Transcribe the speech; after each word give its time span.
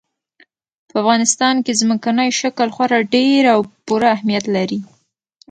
په 0.89 0.95
افغانستان 1.01 1.55
کې 1.65 1.79
ځمکنی 1.81 2.29
شکل 2.39 2.67
خورا 2.75 2.99
ډېر 3.15 3.41
او 3.53 3.59
پوره 3.85 4.09
اهمیت 4.15 4.45
لري. 4.55 4.79